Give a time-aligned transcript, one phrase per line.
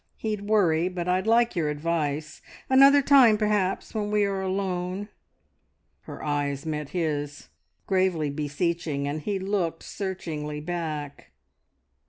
[0.17, 2.41] He'd worry, but I'd like your advice.
[2.71, 5.09] Another time, perhaps, when we are alone."
[6.05, 7.49] Her eyes met his,
[7.85, 11.29] gravely beseeching, and he looked searchingly back.